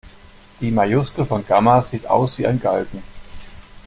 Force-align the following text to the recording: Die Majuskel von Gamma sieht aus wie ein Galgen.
Die 0.61 0.71
Majuskel 0.71 1.25
von 1.25 1.45
Gamma 1.45 1.79
sieht 1.83 2.07
aus 2.07 2.39
wie 2.39 2.47
ein 2.47 2.59
Galgen. 2.59 3.03